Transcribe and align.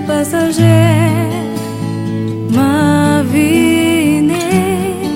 passagère. 0.00 1.44
Ma 2.50 3.22
vie 3.32 4.20
n'est 4.22 5.08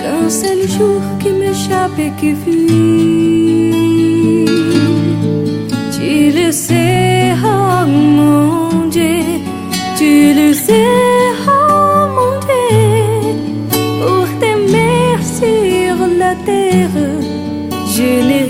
qu'un 0.00 0.28
seul 0.28 0.68
jour 0.76 1.00
qui 1.20 1.30
m'échappe 1.30 1.98
et 1.98 2.12
qui 2.20 2.34
fuit. 2.34 3.70
Tu 5.96 6.30
le 6.38 6.52
sais, 6.52 7.34
oh 7.44 7.86
mon 7.86 8.60
tu 10.00 10.32
le 10.32 10.54
sais. 10.54 11.30
Oh 11.46 12.08
mon 12.16 12.32
Dieu 12.46 13.34
Pour 14.00 14.26
sur 15.38 15.96
la 16.22 16.34
terre, 16.46 16.98
je 17.94 18.08
n'ai 18.26 18.49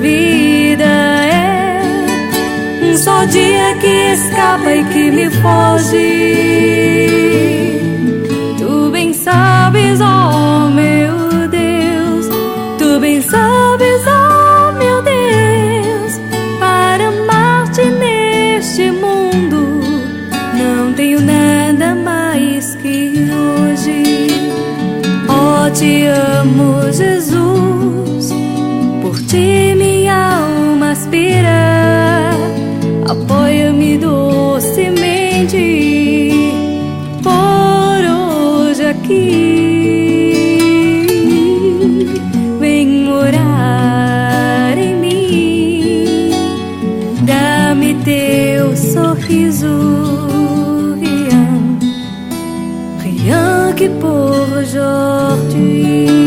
Vida 0.00 0.84
é 0.84 1.80
um 2.82 2.96
só 2.96 3.24
dia 3.24 3.76
que 3.80 4.12
escapa 4.12 4.72
e 4.72 4.84
que 4.84 5.10
me 5.10 5.30
foge. 5.30 6.06
Tu 8.58 8.90
bem 8.90 9.12
sabes, 9.12 10.00
oh 10.00 10.70
meu 10.70 11.48
Deus, 11.48 12.26
tu 12.78 13.00
bem 13.00 13.20
sabes, 13.20 14.02
oh 14.06 14.72
meu 14.78 15.02
Deus, 15.02 16.20
para 16.58 17.08
amar-te 17.08 17.84
neste 17.84 18.90
mundo 18.90 19.30
não 20.60 20.92
tenho 20.92 21.20
nada 21.20 21.94
mais 21.94 22.74
que 22.76 23.28
hoje. 23.30 24.02
Oh, 25.28 25.70
te 25.70 26.06
amo, 26.06 26.39
aspira. 31.00 32.36
Apoia-me 33.08 33.96
docemente 33.96 35.58
por 37.22 38.00
hoje 38.04 38.84
aqui. 38.84 40.36
Vem 42.60 43.04
morar 43.04 44.76
em 44.76 44.94
mim, 44.96 46.30
dá-me 47.22 47.94
teu 48.04 48.76
sorriso, 48.76 49.66
rien 53.02 53.74
que 53.74 53.88
por 53.88 54.58
aujourd'hui. 54.58 56.19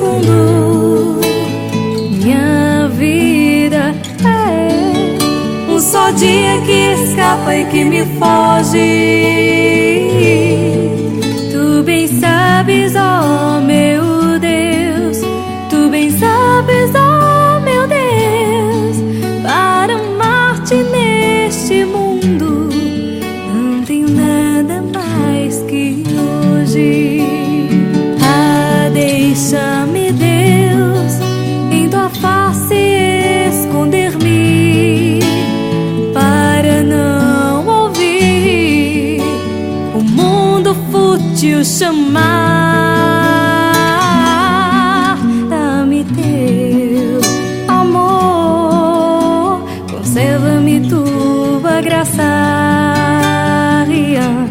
Segundo. 0.00 1.20
Minha 2.10 2.88
vida 2.88 3.94
é 4.24 5.70
um 5.70 5.78
só 5.78 6.10
dia 6.10 6.60
que 6.64 6.94
escapa 7.02 7.54
e 7.54 7.66
que 7.66 7.84
me 7.84 8.06
foge. 8.18 8.78
Fútil 41.40 41.64
chamar. 41.64 42.20
Dá-me 45.48 46.04
teu 46.04 47.18
amor, 47.66 49.62
conserva-me 49.90 50.86
tua 50.86 51.80
graça. 51.80 53.84
Rien, 53.86 54.50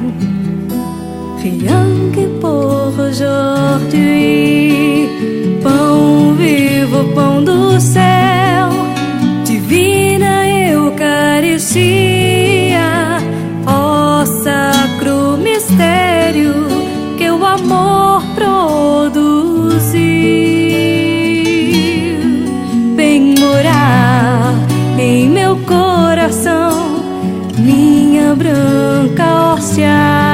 rien 1.38 2.12
que 2.12 2.26
por 2.42 3.00
aujourd'hui. 3.00 4.39
divorciar. 29.60 30.29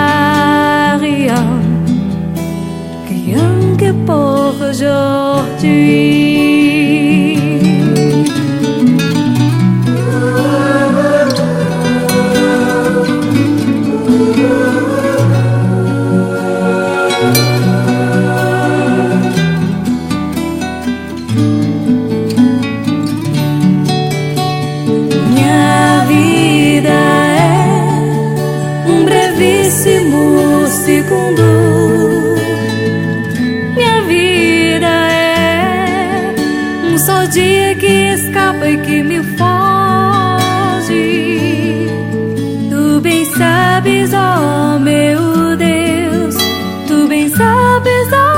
Segundo. 30.86 32.36
Minha 33.76 34.02
vida 34.04 34.88
é 34.88 36.34
um 36.86 36.98
só 36.98 37.26
dia 37.26 37.76
que 37.76 38.14
escapa 38.14 38.70
e 38.70 38.78
que 38.78 39.04
me 39.04 39.22
foge. 39.38 40.28
Tu 42.70 43.02
bem 43.02 43.26
sabes, 43.26 44.12
oh 44.14 44.80
meu 44.80 45.56
Deus, 45.58 46.36
tu 46.88 47.08
bem 47.08 47.30
sabes, 47.30 48.08
oh 48.14 48.35